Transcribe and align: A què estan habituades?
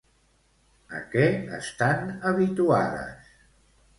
A 0.99 1.01
què 1.11 1.27
estan 1.59 2.09
habituades? 2.31 3.31